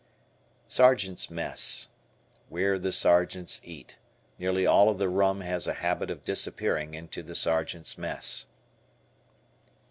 Sergeant's 0.67 1.29
Mess. 1.29 1.89
Where 2.49 2.79
the 2.79 2.91
sergeants 2.91 3.61
eat. 3.63 3.99
Nearly 4.39 4.65
all 4.65 4.89
of 4.89 4.97
the 4.97 5.07
rum 5.07 5.41
has 5.41 5.67
a 5.67 5.75
habit 5.75 6.09
of 6.09 6.25
disappearing 6.25 6.95
into 6.95 7.21
the 7.21 7.35
Sergeant's 7.35 7.99
Mess. 7.99 8.47